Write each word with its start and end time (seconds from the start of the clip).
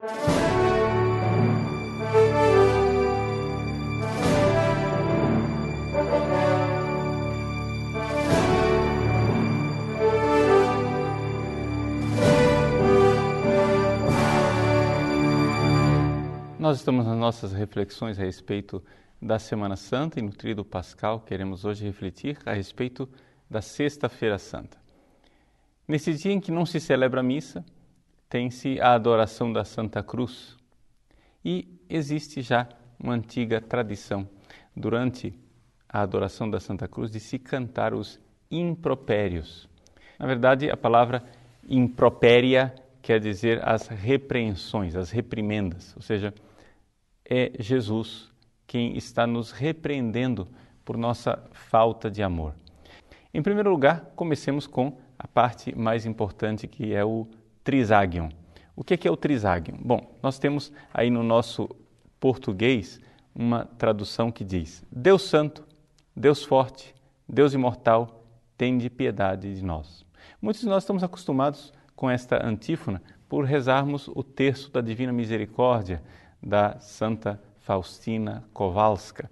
Nós 0.00 0.10
estamos 16.76 17.04
nas 17.04 17.16
nossas 17.16 17.52
reflexões 17.52 18.20
a 18.20 18.22
respeito 18.22 18.80
da 19.20 19.40
Semana 19.40 19.74
Santa 19.74 20.20
e 20.20 20.22
no 20.22 20.30
Tríduo 20.30 20.64
Pascal 20.64 21.18
queremos 21.18 21.64
hoje 21.64 21.84
refletir 21.84 22.38
a 22.46 22.52
respeito 22.52 23.08
da 23.50 23.60
Sexta-feira 23.60 24.38
Santa. 24.38 24.78
Nesse 25.88 26.14
dia 26.14 26.30
em 26.30 26.38
que 26.38 26.52
não 26.52 26.64
se 26.64 26.78
celebra 26.78 27.18
a 27.18 27.24
missa, 27.24 27.64
tem-se 28.28 28.80
a 28.80 28.94
adoração 28.94 29.52
da 29.52 29.64
Santa 29.64 30.02
Cruz 30.02 30.56
e 31.44 31.80
existe 31.88 32.42
já 32.42 32.68
uma 32.98 33.14
antiga 33.14 33.60
tradição 33.60 34.28
durante 34.76 35.32
a 35.88 36.02
adoração 36.02 36.50
da 36.50 36.60
Santa 36.60 36.86
Cruz 36.86 37.10
de 37.10 37.20
se 37.20 37.38
cantar 37.38 37.94
os 37.94 38.20
impropérios. 38.50 39.68
Na 40.18 40.26
verdade, 40.26 40.70
a 40.70 40.76
palavra 40.76 41.24
impropéria 41.66 42.74
quer 43.00 43.20
dizer 43.20 43.66
as 43.66 43.88
repreensões, 43.88 44.94
as 44.94 45.10
reprimendas, 45.10 45.94
ou 45.96 46.02
seja, 46.02 46.34
é 47.24 47.52
Jesus 47.58 48.30
quem 48.66 48.96
está 48.96 49.26
nos 49.26 49.50
repreendendo 49.50 50.46
por 50.84 50.98
nossa 50.98 51.42
falta 51.52 52.10
de 52.10 52.22
amor. 52.22 52.54
Em 53.32 53.42
primeiro 53.42 53.70
lugar, 53.70 54.12
comecemos 54.14 54.66
com 54.66 54.98
a 55.18 55.26
parte 55.26 55.76
mais 55.76 56.04
importante 56.04 56.66
que 56.66 56.92
é 56.92 57.04
o 57.04 57.26
trisagion. 57.68 58.30
O 58.74 58.82
que 58.82 59.06
é, 59.06 59.10
o 59.10 59.16
trisagion? 59.16 59.76
Bom, 59.78 60.16
nós 60.22 60.38
temos 60.38 60.72
aí 60.90 61.10
no 61.10 61.22
nosso 61.22 61.68
português 62.18 62.98
uma 63.34 63.66
tradução 63.66 64.32
que 64.32 64.42
diz: 64.42 64.82
Deus 64.90 65.24
Santo, 65.24 65.68
Deus 66.16 66.42
Forte, 66.42 66.94
Deus 67.28 67.52
Imortal, 67.52 68.24
tende 68.56 68.88
piedade 68.88 69.54
de 69.54 69.62
nós. 69.62 70.06
Muitos 70.40 70.62
de 70.62 70.66
nós 70.66 70.82
estamos 70.82 71.04
acostumados 71.04 71.70
com 71.94 72.08
esta 72.08 72.42
antífona 72.42 73.02
por 73.28 73.44
rezarmos 73.44 74.08
o 74.08 74.22
terço 74.22 74.72
da 74.72 74.80
Divina 74.80 75.12
Misericórdia, 75.12 76.02
da 76.42 76.80
Santa 76.80 77.38
Faustina 77.58 78.44
Kowalska. 78.54 79.30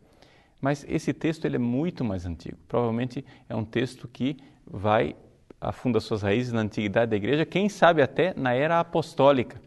Mas 0.61 0.84
esse 0.87 1.15
texto 1.15 1.47
ele 1.47 1.56
é 1.56 1.59
muito 1.59 2.05
mais 2.05 2.27
antigo. 2.27 2.59
Provavelmente 2.69 3.25
é 3.48 3.56
um 3.56 3.65
texto 3.65 4.06
que 4.06 4.37
vai 4.67 5.17
afunda 5.61 6.01
suas 6.01 6.23
raízes 6.23 6.53
na 6.53 6.61
antiguidade 6.61 7.11
da 7.11 7.17
igreja, 7.17 7.47
quem 7.47 7.69
sabe 7.69 8.03
até 8.03 8.35
na 8.37 8.53
era 8.53 8.81
apostólica. 8.81 9.61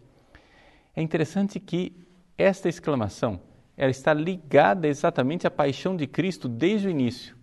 É 0.96 1.02
interessante 1.02 1.60
que 1.60 1.94
esta 2.38 2.70
exclamação 2.70 3.40
ela 3.76 3.92
está 3.92 4.14
ligada 4.14 4.88
exatamente 4.88 5.48
à 5.48 5.52
paixão 5.52 5.96
de 5.96 6.06
Cristo 6.06 6.50
desde 6.50 6.88
o 6.88 6.92
início. 6.92 7.36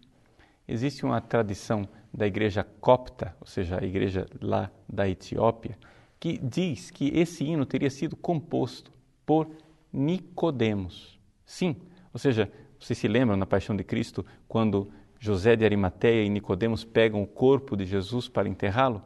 Existe 0.69 1.05
uma 1.05 1.21
tradição 1.21 1.89
da 2.13 2.27
igreja 2.27 2.67
copta, 2.81 3.35
ou 3.41 3.47
seja, 3.47 3.79
a 3.81 3.85
igreja 3.85 4.27
lá 4.41 4.71
da 4.87 5.09
Etiópia, 5.09 5.79
que 6.21 6.39
diz 6.39 6.91
que 6.91 7.09
esse 7.19 7.45
hino 7.45 7.65
teria 7.65 7.91
sido 7.91 8.17
composto 8.17 8.93
por 9.25 9.49
Nicodemos. 9.93 11.19
Sim, 11.45 11.77
ou 12.13 12.19
seja, 12.19 12.51
vocês 12.79 12.99
se 12.99 13.09
lembram 13.09 13.37
na 13.37 13.47
Paixão 13.47 13.77
de 13.77 13.85
Cristo 13.85 14.25
quando 14.47 14.91
José 15.19 15.57
de 15.57 15.65
Arimateia 15.65 16.25
e 16.25 16.29
Nicodemos 16.29 16.85
pegam 16.85 17.23
o 17.23 17.27
corpo 17.27 17.77
de 17.77 17.85
Jesus 17.85 18.29
para 18.29 18.49
enterrá-lo? 18.49 19.03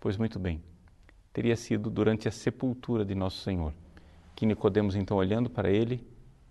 Pois 0.00 0.16
muito 0.16 0.38
bem. 0.38 0.62
Teria 1.32 1.56
sido 1.56 1.88
durante 1.88 2.28
a 2.28 2.30
sepultura 2.30 3.04
de 3.04 3.14
nosso 3.14 3.42
Senhor 3.42 3.72
que 4.42 4.46
Nicodemos 4.46 4.96
então 4.96 5.16
olhando 5.16 5.48
para 5.48 5.70
ele 5.70 6.04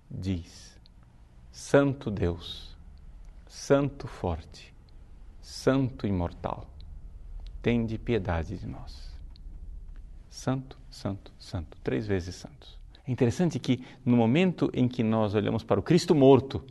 diz: 0.10 0.80
Santo 1.52 2.10
Deus, 2.10 2.78
santo 3.48 4.08
forte, 4.08 4.74
santo 5.42 6.08
imortal, 6.08 6.70
tende 7.62 7.98
piedade 7.98 8.58
de 8.58 8.66
nós. 8.66 9.12
Santo, 10.30 10.78
santo, 10.90 11.34
santo, 11.38 11.78
três 11.84 12.08
vezes 12.08 12.36
santos. 12.36 12.80
É 13.06 13.12
interessante 13.12 13.60
que 13.60 13.84
no 14.06 14.16
momento 14.16 14.72
em 14.74 14.88
que 14.88 15.04
nós 15.04 15.36
olhamos 15.36 15.62
para 15.62 15.80
o 15.80 15.84
Cristo 15.84 16.16
morto, 16.16 16.64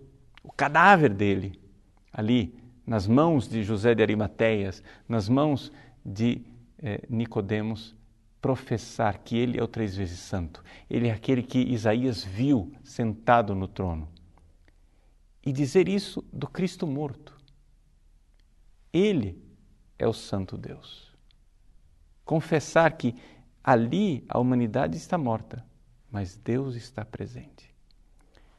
o 0.42 0.50
cadáver 0.50 1.12
dele, 1.12 1.60
ali 2.12 2.54
nas 2.86 3.06
mãos 3.06 3.48
de 3.48 3.62
José 3.62 3.94
de 3.94 4.02
Arimateias, 4.02 4.82
nas 5.08 5.28
mãos 5.28 5.72
de 6.04 6.42
eh, 6.78 7.02
Nicodemos, 7.08 7.94
professar 8.40 9.18
que 9.18 9.36
ele 9.36 9.58
é 9.58 9.62
o 9.62 9.68
três 9.68 9.94
vezes 9.94 10.18
santo. 10.18 10.64
Ele 10.88 11.08
é 11.08 11.12
aquele 11.12 11.42
que 11.42 11.58
Isaías 11.58 12.24
viu 12.24 12.72
sentado 12.82 13.54
no 13.54 13.68
trono. 13.68 14.08
E 15.44 15.52
dizer 15.52 15.88
isso 15.88 16.24
do 16.32 16.48
Cristo 16.48 16.86
morto. 16.86 17.36
Ele 18.92 19.40
é 19.98 20.08
o 20.08 20.12
santo 20.12 20.56
Deus. 20.56 21.14
Confessar 22.24 22.92
que 22.96 23.14
ali 23.62 24.24
a 24.28 24.38
humanidade 24.38 24.96
está 24.96 25.16
morta, 25.18 25.64
mas 26.10 26.36
Deus 26.36 26.74
está 26.74 27.04
presente. 27.04 27.74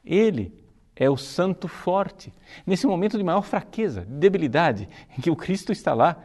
Ele 0.04 0.61
é 0.94 1.08
o 1.08 1.16
santo 1.16 1.68
forte. 1.68 2.32
Nesse 2.66 2.86
momento 2.86 3.16
de 3.16 3.24
maior 3.24 3.42
fraqueza, 3.42 4.04
debilidade, 4.04 4.88
em 5.16 5.20
que 5.20 5.30
o 5.30 5.36
Cristo 5.36 5.72
está 5.72 5.94
lá, 5.94 6.22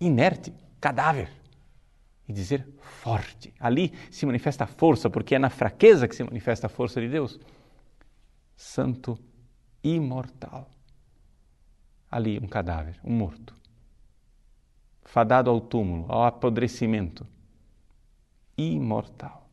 inerte, 0.00 0.52
cadáver. 0.80 1.30
E 2.28 2.32
dizer 2.32 2.66
forte. 2.78 3.54
Ali 3.58 3.92
se 4.10 4.26
manifesta 4.26 4.64
a 4.64 4.66
força, 4.66 5.08
porque 5.08 5.34
é 5.34 5.38
na 5.38 5.48
fraqueza 5.48 6.06
que 6.06 6.14
se 6.14 6.22
manifesta 6.22 6.66
a 6.66 6.70
força 6.70 7.00
de 7.00 7.08
Deus. 7.08 7.40
Santo 8.56 9.18
imortal. 9.82 10.68
Ali, 12.10 12.38
um 12.38 12.46
cadáver, 12.46 12.98
um 13.04 13.12
morto. 13.12 13.54
Fadado 15.04 15.48
ao 15.48 15.60
túmulo, 15.60 16.04
ao 16.10 16.24
apodrecimento. 16.24 17.26
Imortal 18.56 19.48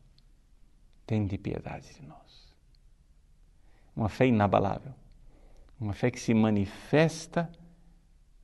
tende 1.06 1.38
piedade 1.38 1.94
de 1.94 2.02
nós. 2.02 2.45
Uma 3.96 4.08
fé 4.10 4.26
inabalável, 4.26 4.92
uma 5.80 5.94
fé 5.94 6.10
que 6.10 6.20
se 6.20 6.34
manifesta 6.34 7.50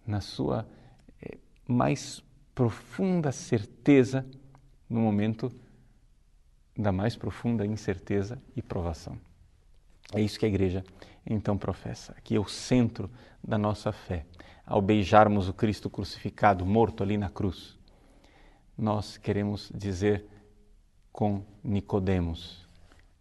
na 0.07 0.21
sua 0.21 0.67
eh, 1.21 1.37
mais 1.69 2.25
profunda 2.55 3.31
certeza 3.31 4.27
no 4.89 5.01
momento 5.01 5.53
da 6.77 6.91
mais 6.91 7.17
profunda 7.17 7.67
incerteza 7.67 8.41
e 8.57 8.63
provação. 8.63 9.19
É 10.15 10.21
isso 10.21 10.39
que 10.39 10.47
a 10.47 10.49
igreja 10.49 10.85
então 11.25 11.57
professa, 11.57 12.15
que 12.25 12.35
é 12.35 12.41
o 12.41 12.49
centro 12.49 13.11
da 13.43 13.57
nossa 13.57 13.93
fé. 13.93 14.27
Ao 14.67 14.81
beijarmos 14.81 15.49
o 15.49 15.55
Cristo 15.55 15.89
crucificado, 15.89 16.65
morto 16.67 17.03
ali 17.03 17.17
na 17.17 17.29
cruz, 17.29 17.79
nós 18.77 19.17
queremos 19.17 19.71
dizer 19.75 20.27
com 21.13 21.45
Nicodemos, 21.63 22.67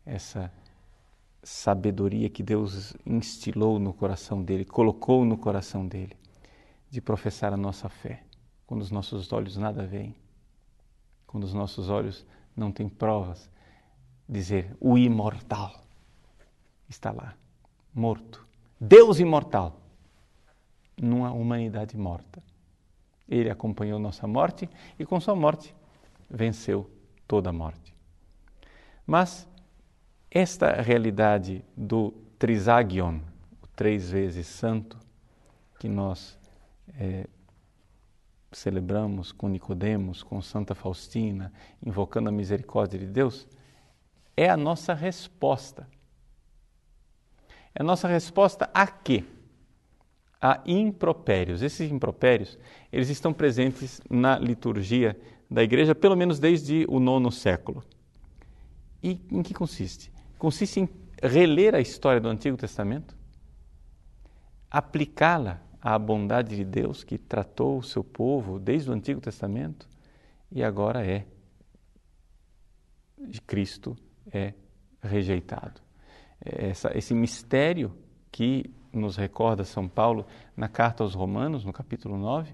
essa 0.05 0.51
sabedoria 1.43 2.29
que 2.29 2.43
Deus 2.43 2.93
instilou 3.05 3.79
no 3.79 3.93
coração 3.93 4.43
dele, 4.43 4.65
colocou 4.65 5.25
no 5.25 5.37
coração 5.37 5.87
dele, 5.87 6.15
de 6.89 7.01
professar 7.01 7.53
a 7.53 7.57
nossa 7.57 7.89
fé, 7.89 8.23
quando 8.67 8.81
os 8.81 8.91
nossos 8.91 9.31
olhos 9.31 9.57
nada 9.57 9.85
veem, 9.85 10.15
quando 11.25 11.43
os 11.43 11.53
nossos 11.53 11.89
olhos 11.89 12.25
não 12.55 12.71
têm 12.71 12.87
provas, 12.87 13.49
dizer 14.27 14.75
o 14.79 14.97
imortal 14.97 15.81
está 16.87 17.11
lá, 17.11 17.35
morto, 17.93 18.45
Deus 18.79 19.19
imortal, 19.19 19.79
numa 21.01 21.31
humanidade 21.31 21.97
morta. 21.97 22.43
Ele 23.27 23.49
acompanhou 23.49 23.97
nossa 23.97 24.27
morte 24.27 24.69
e 24.99 25.05
com 25.05 25.19
sua 25.19 25.35
morte 25.35 25.73
venceu 26.29 26.89
toda 27.27 27.49
a 27.49 27.53
morte. 27.53 27.95
Mas 29.05 29.47
esta 30.31 30.81
realidade 30.81 31.63
do 31.75 32.13
trisagion, 32.39 33.19
o 33.61 33.67
três 33.75 34.09
vezes 34.09 34.47
santo, 34.47 34.97
que 35.77 35.89
nós 35.89 36.39
é, 36.97 37.27
celebramos 38.51 39.33
com 39.33 39.49
Nicodemos, 39.49 40.23
com 40.23 40.41
Santa 40.41 40.73
Faustina, 40.73 41.51
invocando 41.85 42.29
a 42.29 42.31
misericórdia 42.31 42.97
de 42.97 43.07
Deus, 43.07 43.45
é 44.37 44.49
a 44.49 44.55
nossa 44.55 44.93
resposta. 44.93 45.85
É 47.75 47.81
a 47.81 47.83
nossa 47.83 48.07
resposta 48.07 48.69
a 48.73 48.87
quê? 48.87 49.25
A 50.41 50.61
impropérios. 50.65 51.61
Esses 51.61 51.91
impropérios, 51.91 52.57
eles 52.91 53.09
estão 53.09 53.33
presentes 53.33 54.01
na 54.09 54.39
liturgia 54.39 55.19
da 55.49 55.61
igreja, 55.61 55.93
pelo 55.93 56.15
menos 56.15 56.39
desde 56.39 56.85
o 56.87 56.99
nono 56.99 57.31
século. 57.31 57.83
E 59.03 59.19
em 59.31 59.43
que 59.43 59.53
consiste? 59.53 60.10
Consiste 60.41 60.79
em 60.79 60.89
reler 61.21 61.75
a 61.75 61.79
história 61.79 62.19
do 62.19 62.27
Antigo 62.27 62.57
Testamento, 62.57 63.15
aplicá-la 64.71 65.61
à 65.79 65.99
bondade 65.99 66.55
de 66.55 66.65
Deus 66.65 67.03
que 67.03 67.15
tratou 67.19 67.77
o 67.77 67.83
seu 67.83 68.03
povo 68.03 68.57
desde 68.57 68.89
o 68.89 68.93
Antigo 68.93 69.21
Testamento 69.21 69.87
e 70.51 70.63
agora 70.63 71.05
é 71.05 71.27
Cristo 73.45 73.95
é 74.31 74.55
rejeitado. 74.99 75.79
Essa, 76.43 76.97
esse 76.97 77.13
mistério 77.13 77.95
que 78.31 78.65
nos 78.91 79.17
recorda 79.17 79.63
São 79.63 79.87
Paulo 79.87 80.25
na 80.57 80.67
carta 80.67 81.03
aos 81.03 81.13
Romanos, 81.13 81.63
no 81.63 81.71
capítulo 81.71 82.17
9, 82.17 82.51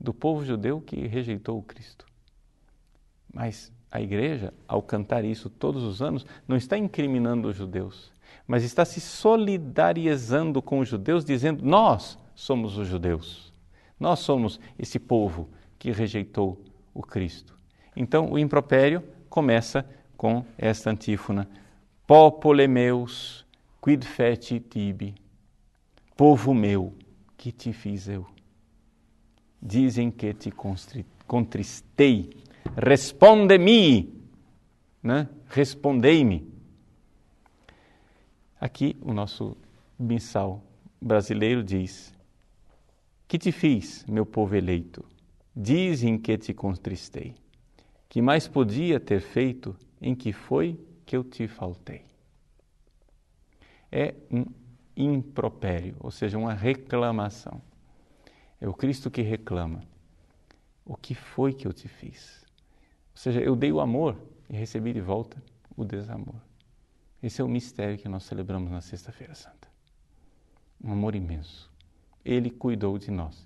do 0.00 0.14
povo 0.14 0.46
judeu 0.46 0.80
que 0.80 1.06
rejeitou 1.06 1.58
o 1.58 1.62
Cristo. 1.62 2.06
Mas 3.30 3.70
a 3.90 4.00
igreja, 4.00 4.52
ao 4.66 4.82
cantar 4.82 5.24
isso 5.24 5.48
todos 5.48 5.82
os 5.82 6.02
anos, 6.02 6.26
não 6.46 6.56
está 6.56 6.76
incriminando 6.76 7.48
os 7.48 7.56
judeus, 7.56 8.12
mas 8.46 8.62
está 8.62 8.84
se 8.84 9.00
solidarizando 9.00 10.60
com 10.60 10.80
os 10.80 10.88
judeus, 10.88 11.24
dizendo: 11.24 11.64
Nós 11.64 12.18
somos 12.34 12.76
os 12.76 12.86
judeus, 12.86 13.52
nós 13.98 14.20
somos 14.20 14.60
esse 14.78 14.98
povo 14.98 15.48
que 15.78 15.90
rejeitou 15.90 16.60
o 16.92 17.02
Cristo. 17.02 17.56
Então, 17.96 18.30
o 18.30 18.38
impropério 18.38 19.02
começa 19.28 19.84
com 20.16 20.44
esta 20.56 20.90
antífona: 20.90 21.48
Popole 22.06 22.68
meus, 22.68 23.46
quid 23.82 24.04
feci 24.04 24.60
tibi? 24.60 25.14
Povo 26.16 26.52
meu, 26.52 26.94
que 27.36 27.52
te 27.52 27.72
fiz 27.72 28.08
eu? 28.08 28.26
Dizem 29.62 30.10
que 30.10 30.34
te 30.34 30.52
contristei 31.26 32.30
responde-me, 32.78 34.12
né? 35.02 35.28
respondei-me. 35.48 36.48
Aqui 38.60 38.96
o 39.00 39.12
nosso 39.12 39.56
missal 39.98 40.62
brasileiro 41.00 41.62
diz: 41.62 42.14
Que 43.26 43.38
te 43.38 43.52
fiz, 43.52 44.04
meu 44.06 44.24
povo 44.24 44.54
eleito? 44.54 45.04
Dizem 45.54 46.18
que 46.18 46.38
te 46.38 46.54
contristei. 46.54 47.34
Que 48.08 48.22
mais 48.22 48.46
podia 48.48 48.98
ter 48.98 49.20
feito 49.20 49.76
em 50.00 50.14
que 50.14 50.32
foi 50.32 50.78
que 51.04 51.16
eu 51.16 51.24
te 51.24 51.48
faltei? 51.48 52.04
É 53.90 54.14
um 54.30 54.44
impropério, 54.96 55.96
ou 56.00 56.10
seja, 56.10 56.38
uma 56.38 56.54
reclamação. 56.54 57.60
É 58.60 58.68
o 58.68 58.74
Cristo 58.74 59.10
que 59.10 59.22
reclama. 59.22 59.82
O 60.84 60.96
que 60.96 61.14
foi 61.14 61.52
que 61.52 61.66
eu 61.66 61.72
te 61.72 61.86
fiz? 61.86 62.47
Ou 63.18 63.20
seja, 63.20 63.40
eu 63.40 63.56
dei 63.56 63.72
o 63.72 63.80
amor 63.80 64.16
e 64.48 64.56
recebi 64.56 64.92
de 64.92 65.00
volta 65.00 65.42
o 65.76 65.84
desamor. 65.84 66.36
Esse 67.20 67.40
é 67.40 67.44
o 67.44 67.48
mistério 67.48 67.98
que 67.98 68.08
nós 68.08 68.22
celebramos 68.22 68.70
na 68.70 68.80
Sexta-feira 68.80 69.34
Santa. 69.34 69.66
Um 70.80 70.92
amor 70.92 71.16
imenso. 71.16 71.68
Ele 72.24 72.48
cuidou 72.48 72.96
de 72.96 73.10
nós. 73.10 73.44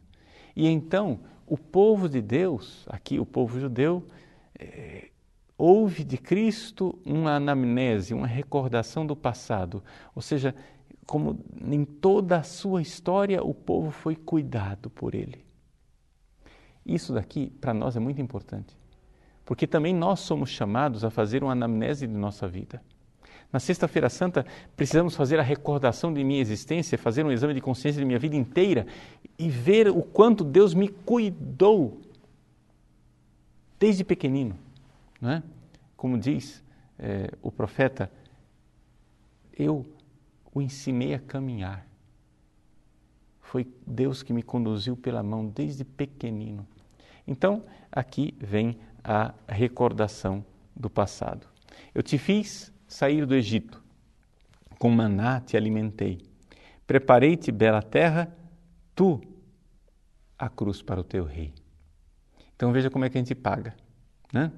E 0.55 0.69
então, 0.69 1.21
o 1.47 1.57
povo 1.57 2.07
de 2.07 2.21
Deus, 2.21 2.85
aqui 2.87 3.19
o 3.19 3.25
povo 3.25 3.59
judeu, 3.59 4.07
é, 4.59 5.09
ouve 5.57 6.05
de 6.05 6.19
Cristo 6.19 7.01
uma 7.03 7.37
anamnese, 7.37 8.13
uma 8.13 8.27
recordação 8.27 9.07
do 9.07 9.17
passado. 9.17 9.83
Ou 10.15 10.21
seja, 10.21 10.55
como 11.07 11.43
em 11.65 11.87
toda 11.87 12.37
a 12.37 12.43
sua 12.43 12.83
história 12.83 13.43
o 13.43 13.55
povo 13.55 13.91
foi 13.91 14.17
cuidado 14.17 14.91
por 14.91 15.15
ele. 15.15 15.47
Isso 16.85 17.15
daqui, 17.15 17.49
para 17.59 17.73
nós, 17.73 17.97
é 17.97 18.01
muito 18.01 18.21
importante 18.21 18.82
porque 19.53 19.67
também 19.67 19.95
nós 19.95 20.21
somos 20.21 20.49
chamados 20.49 21.05
a 21.05 21.11
fazer 21.11 21.43
uma 21.45 21.53
anamnese 21.53 22.07
de 22.07 22.15
nossa 22.15 22.49
vida. 22.49 22.83
Na 23.53 23.61
Sexta-feira 23.61 24.09
Santa, 24.09 24.47
precisamos 24.75 25.15
fazer 25.15 25.39
a 25.39 25.43
recordação 25.43 26.11
de 26.11 26.25
minha 26.25 26.41
existência, 26.41 26.97
fazer 26.97 27.23
um 27.23 27.31
exame 27.31 27.53
de 27.53 27.61
consciência 27.61 28.01
de 28.01 28.07
minha 28.07 28.19
vida 28.19 28.35
inteira 28.35 28.87
e 29.39 29.51
ver 29.51 29.91
o 29.91 30.01
quanto 30.01 30.43
Deus 30.43 30.73
me 30.73 30.89
cuidou 30.89 32.01
desde 33.79 34.03
pequenino. 34.05 34.57
Não 35.21 35.33
é? 35.33 35.43
Como 35.99 36.17
diz 36.17 36.65
é, 36.99 37.29
o 37.43 37.53
profeta, 37.53 38.11
eu 39.53 39.85
o 40.55 40.63
ensinei 40.63 41.13
a 41.13 41.19
caminhar. 41.19 41.87
Foi 43.43 43.71
Deus 43.87 44.23
que 44.23 44.33
me 44.33 44.43
conduziu 44.43 44.97
pela 44.97 45.23
mão 45.23 45.47
desde 45.47 45.85
pequenino. 45.85 46.67
Então, 47.27 47.63
aqui 47.93 48.35
vem 48.41 48.79
a 49.05 49.35
recordação 49.49 50.45
do 50.75 50.89
passado. 50.89 51.47
Eu 51.95 52.03
te 52.03 52.19
fiz 52.19 52.73
sair 52.87 53.27
do 53.27 53.35
Egito, 53.35 53.83
com 54.79 54.91
maná 54.91 55.41
te 55.41 55.57
alimentei, 55.57 56.21
preparei-te 56.87 57.51
bela 57.51 57.83
terra, 57.83 58.35
tu 58.95 59.21
a 60.39 60.49
cruz 60.49 60.83
para 60.83 61.01
o 61.01 61.05
teu 61.05 61.25
rei. 61.25 61.55
Então 62.57 62.73
veja 62.73 62.91
como 62.91 63.05
é 63.05 63.11
que 63.11 63.17
a 63.17 63.21
gente 63.21 63.35
paga, 63.35 63.75
né? 64.33 64.53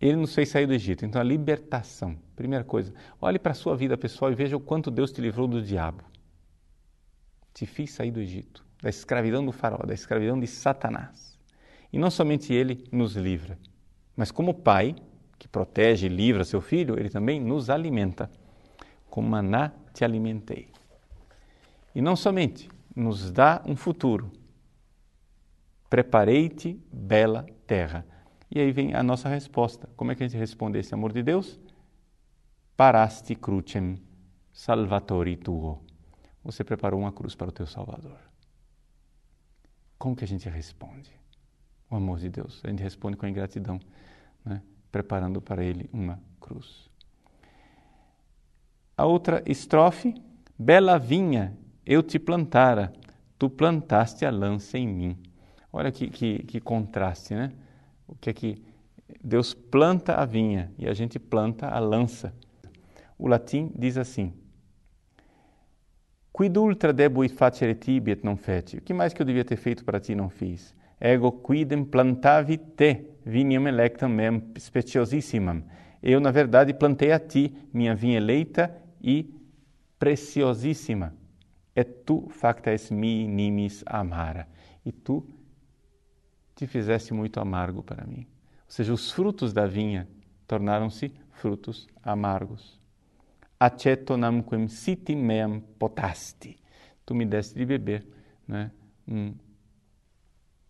Ele 0.00 0.16
nos 0.16 0.34
fez 0.34 0.48
sair 0.48 0.66
do 0.66 0.74
Egito, 0.74 1.04
então 1.04 1.20
a 1.20 1.24
libertação. 1.24 2.16
Primeira 2.36 2.64
coisa, 2.64 2.92
olhe 3.20 3.38
para 3.38 3.52
a 3.52 3.54
sua 3.54 3.76
vida 3.76 3.96
pessoal 3.96 4.30
e 4.30 4.34
veja 4.34 4.56
o 4.56 4.60
quanto 4.60 4.90
Deus 4.90 5.12
te 5.12 5.20
livrou 5.20 5.46
do 5.46 5.62
diabo. 5.62 6.04
Te 7.54 7.64
fiz 7.64 7.92
sair 7.92 8.10
do 8.10 8.20
Egito, 8.20 8.64
da 8.82 8.90
escravidão 8.90 9.44
do 9.46 9.52
faraó, 9.52 9.86
da 9.86 9.94
escravidão 9.94 10.38
de 10.38 10.46
Satanás. 10.46 11.33
E 11.94 11.98
não 11.98 12.10
somente 12.10 12.52
ele 12.52 12.84
nos 12.90 13.14
livra, 13.14 13.56
mas 14.16 14.32
como 14.32 14.52
pai 14.52 14.96
que 15.38 15.46
protege 15.46 16.06
e 16.06 16.08
livra 16.08 16.44
seu 16.44 16.60
filho, 16.60 16.98
ele 16.98 17.08
também 17.08 17.40
nos 17.40 17.70
alimenta. 17.70 18.28
Com 19.08 19.22
maná 19.22 19.70
te 19.92 20.04
alimentei. 20.04 20.72
E 21.94 22.02
não 22.02 22.16
somente 22.16 22.68
nos 22.96 23.30
dá 23.30 23.62
um 23.64 23.76
futuro. 23.76 24.32
Preparei-te 25.88 26.82
bela 26.92 27.46
terra. 27.64 28.04
E 28.50 28.58
aí 28.58 28.72
vem 28.72 28.92
a 28.92 29.00
nossa 29.00 29.28
resposta. 29.28 29.88
Como 29.96 30.10
é 30.10 30.16
que 30.16 30.24
a 30.24 30.26
gente 30.26 30.36
responde 30.36 30.80
esse 30.80 30.92
amor 30.92 31.12
de 31.12 31.22
Deus? 31.22 31.60
Parasti 32.76 33.36
crucem 33.36 34.02
salvatori 34.52 35.36
tuo. 35.36 35.80
Você 36.42 36.64
preparou 36.64 36.98
uma 36.98 37.12
cruz 37.12 37.36
para 37.36 37.50
o 37.50 37.52
teu 37.52 37.68
Salvador. 37.68 38.18
Como 39.96 40.16
que 40.16 40.24
a 40.24 40.28
gente 40.28 40.48
responde? 40.48 41.22
Amor 41.96 42.18
de 42.18 42.28
Deus. 42.28 42.60
A 42.64 42.68
gente 42.68 42.82
responde 42.82 43.16
com 43.16 43.26
ingratidão, 43.26 43.80
né? 44.44 44.62
preparando 44.90 45.40
para 45.40 45.62
Ele 45.62 45.88
uma 45.92 46.20
cruz. 46.40 46.90
A 48.96 49.04
outra 49.04 49.42
estrofe, 49.46 50.14
bela 50.58 50.98
vinha, 50.98 51.56
eu 51.84 52.02
te 52.02 52.18
plantara, 52.18 52.92
tu 53.38 53.50
plantaste 53.50 54.24
a 54.24 54.30
lança 54.30 54.78
em 54.78 54.86
mim. 54.86 55.18
Olha 55.72 55.90
que, 55.90 56.08
que, 56.08 56.38
que 56.44 56.60
contraste, 56.60 57.34
né? 57.34 57.52
O 58.06 58.14
que 58.14 58.30
é 58.30 58.32
que 58.32 58.62
Deus 59.22 59.52
planta 59.52 60.14
a 60.14 60.24
vinha 60.24 60.72
e 60.78 60.88
a 60.88 60.94
gente 60.94 61.18
planta 61.18 61.68
a 61.68 61.78
lança. 61.78 62.32
O 63.18 63.26
latim 63.26 63.72
diz 63.74 63.96
assim: 63.96 64.32
Quid 66.32 66.58
ultra 66.58 66.92
debuit 66.92 67.32
facere 67.32 67.74
tibi 67.74 68.12
et 68.12 68.24
non 68.24 68.36
feci? 68.36 68.78
O 68.78 68.80
que 68.80 68.92
mais 68.92 69.12
que 69.12 69.22
eu 69.22 69.26
devia 69.26 69.44
ter 69.44 69.56
feito 69.56 69.84
para 69.84 70.00
ti 70.00 70.14
não 70.14 70.28
fiz? 70.28 70.74
Ego 71.00 71.32
quidem 71.32 71.84
plantavi 71.84 72.58
te, 72.58 73.04
viniam 73.24 73.66
electam 73.66 74.08
mem 74.08 74.42
speciosissimam. 74.58 75.62
Eu, 76.02 76.20
na 76.20 76.30
verdade, 76.30 76.74
plantei 76.74 77.12
a 77.12 77.18
ti, 77.18 77.54
minha 77.72 77.94
vinha 77.94 78.18
eleita 78.18 78.74
e 79.02 79.34
preciosíssima. 79.98 81.14
Et 81.74 82.04
tu 82.04 82.28
facta 82.28 82.70
es 82.72 82.90
mi 82.90 83.26
nimis 83.26 83.82
amara. 83.86 84.46
E 84.84 84.92
tu 84.92 85.26
te 86.54 86.66
fizeste 86.66 87.12
muito 87.14 87.40
amargo 87.40 87.82
para 87.82 88.06
mim. 88.06 88.26
Ou 88.66 88.70
seja, 88.70 88.92
os 88.92 89.10
frutos 89.10 89.52
da 89.52 89.66
vinha 89.66 90.06
tornaram-se 90.46 91.12
frutos 91.32 91.88
amargos. 92.02 92.78
Aceto 93.58 94.16
namquem 94.16 94.68
siti 94.68 95.16
meam 95.16 95.60
potasti. 95.78 96.58
Tu 97.04 97.14
me 97.14 97.24
deste 97.24 97.54
de 97.54 97.64
beber 97.64 98.06
né, 98.46 98.70
um 99.08 99.34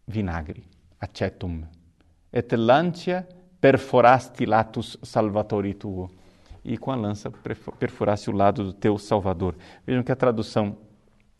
vinagre, 0.07 0.65
acetum, 1.01 1.63
et 2.33 2.53
lancia 2.57 3.27
perforasti 3.61 4.45
latus 4.47 4.99
salvatori 5.03 5.75
tuo. 5.75 6.11
E 6.65 6.77
com 6.79 6.91
a 6.91 6.97
lança 6.97 7.31
perfuraste 7.79 8.31
o 8.31 8.33
lado 8.33 8.65
do 8.65 8.73
teu 8.73 8.97
Salvador. 8.99 9.55
Vejam 9.87 10.03
que 10.03 10.11
a 10.11 10.17
tradução 10.17 10.79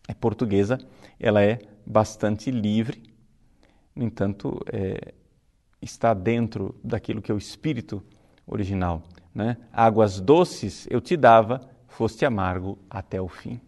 é 0.07 0.13
portuguesa, 0.13 0.77
ela 1.19 1.43
é 1.43 1.59
bastante 1.85 2.51
livre, 2.51 3.01
no 3.95 4.03
entanto, 4.03 4.59
é, 4.71 5.13
está 5.81 6.13
dentro 6.13 6.75
daquilo 6.83 7.21
que 7.21 7.31
é 7.31 7.35
o 7.35 7.37
espírito 7.37 8.03
original. 8.45 9.03
Né? 9.33 9.57
Águas 9.71 10.19
doces 10.19 10.87
eu 10.89 10.99
te 10.99 11.15
dava, 11.15 11.61
foste 11.87 12.25
amargo 12.25 12.77
até 12.89 13.21
o 13.21 13.27
fim. 13.27 13.59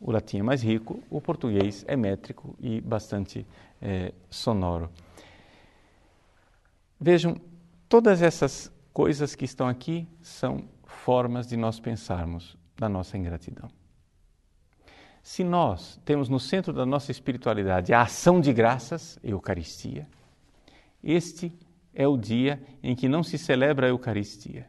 O 0.00 0.12
latim 0.12 0.38
é 0.38 0.42
mais 0.42 0.62
rico, 0.62 1.02
o 1.10 1.20
português 1.20 1.84
é 1.88 1.96
métrico 1.96 2.54
e 2.60 2.80
bastante 2.80 3.46
é, 3.80 4.12
sonoro. 4.28 4.90
Vejam, 7.00 7.40
todas 7.88 8.22
essas 8.22 8.70
coisas 8.92 9.34
que 9.34 9.44
estão 9.44 9.68
aqui 9.68 10.06
são 10.22 10.68
formas 10.84 11.46
de 11.46 11.56
nós 11.56 11.80
pensarmos 11.80 12.56
da 12.76 12.88
nossa 12.88 13.16
ingratidão. 13.16 13.70
Se 15.22 15.42
nós 15.42 16.00
temos 16.04 16.28
no 16.28 16.38
centro 16.38 16.72
da 16.72 16.86
nossa 16.86 17.10
espiritualidade 17.10 17.92
a 17.92 18.02
ação 18.02 18.40
de 18.40 18.52
graças, 18.52 19.18
Eucaristia, 19.24 20.06
este 21.02 21.52
é 21.92 22.06
o 22.06 22.16
dia 22.16 22.62
em 22.82 22.94
que 22.94 23.08
não 23.08 23.22
se 23.22 23.36
celebra 23.36 23.86
a 23.86 23.90
Eucaristia, 23.90 24.68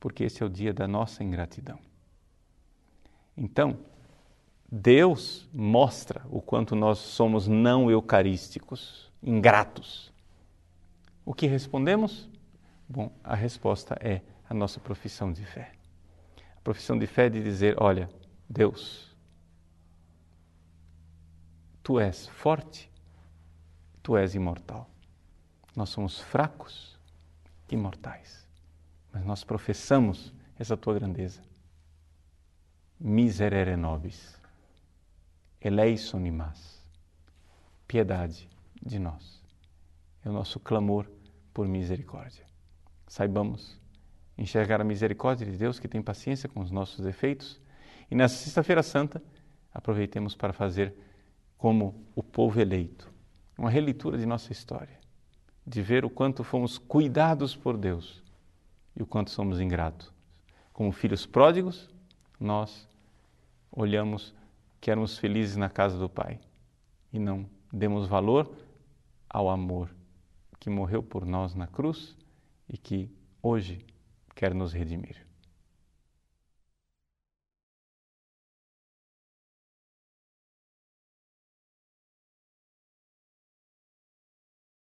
porque 0.00 0.24
esse 0.24 0.42
é 0.42 0.46
o 0.46 0.48
dia 0.48 0.72
da 0.72 0.88
nossa 0.88 1.22
ingratidão. 1.22 1.78
Então, 3.36 3.78
Deus 4.70 5.48
mostra 5.52 6.26
o 6.28 6.42
quanto 6.42 6.76
nós 6.76 6.98
somos 6.98 7.48
não 7.48 7.90
eucarísticos, 7.90 9.10
ingratos. 9.22 10.12
O 11.24 11.32
que 11.32 11.46
respondemos? 11.46 12.28
Bom, 12.86 13.10
a 13.24 13.34
resposta 13.34 13.96
é 14.00 14.20
a 14.48 14.52
nossa 14.52 14.78
profissão 14.78 15.32
de 15.32 15.44
fé. 15.44 15.72
A 16.56 16.60
profissão 16.60 16.98
de 16.98 17.06
fé 17.06 17.26
é 17.26 17.30
de 17.30 17.42
dizer: 17.42 17.76
olha, 17.78 18.10
Deus, 18.48 19.16
tu 21.82 21.98
és 21.98 22.28
forte, 22.28 22.90
tu 24.02 24.18
és 24.18 24.34
imortal. 24.34 24.88
Nós 25.74 25.88
somos 25.88 26.20
fracos 26.20 26.98
e 27.70 27.76
mortais, 27.76 28.46
mas 29.12 29.24
nós 29.24 29.44
professamos 29.44 30.32
essa 30.58 30.76
tua 30.76 30.94
grandeza. 30.94 31.42
Miserere 33.00 33.76
nobis, 33.76 34.37
eleison 35.60 36.24
imas, 36.24 36.82
piedade 37.86 38.48
de 38.80 38.98
nós. 38.98 39.42
É 40.24 40.28
o 40.28 40.32
nosso 40.32 40.60
clamor 40.60 41.10
por 41.52 41.66
misericórdia. 41.66 42.44
Saibamos 43.06 43.80
enxergar 44.36 44.80
a 44.80 44.84
misericórdia 44.84 45.46
de 45.50 45.56
Deus 45.56 45.80
que 45.80 45.88
tem 45.88 46.00
paciência 46.00 46.48
com 46.48 46.60
os 46.60 46.70
nossos 46.70 47.04
defeitos 47.04 47.60
e 48.10 48.14
nessa 48.14 48.36
Sexta-feira 48.36 48.82
Santa 48.82 49.22
aproveitemos 49.72 50.34
para 50.34 50.52
fazer 50.52 50.94
como 51.56 52.06
o 52.14 52.22
povo 52.22 52.60
eleito, 52.60 53.12
uma 53.56 53.68
releitura 53.68 54.16
de 54.16 54.24
nossa 54.24 54.52
história, 54.52 54.98
de 55.66 55.82
ver 55.82 56.04
o 56.04 56.10
quanto 56.10 56.44
fomos 56.44 56.78
cuidados 56.78 57.56
por 57.56 57.76
Deus 57.76 58.22
e 58.94 59.02
o 59.02 59.06
quanto 59.06 59.30
somos 59.30 59.60
ingratos. 59.60 60.12
Como 60.72 60.92
filhos 60.92 61.26
pródigos, 61.26 61.90
nós 62.38 62.88
olhamos 63.72 64.32
que 64.80 64.90
éramos 64.90 65.18
felizes 65.18 65.56
na 65.56 65.68
casa 65.68 65.98
do 65.98 66.08
Pai 66.08 66.40
e 67.12 67.18
não 67.18 67.48
demos 67.72 68.06
valor 68.06 68.50
ao 69.28 69.48
amor 69.48 69.94
que 70.58 70.70
morreu 70.70 71.02
por 71.02 71.24
nós 71.24 71.54
na 71.54 71.66
cruz 71.66 72.16
e 72.68 72.76
que 72.76 73.10
hoje 73.42 73.84
quer 74.34 74.54
nos 74.54 74.72
redimir. 74.72 75.27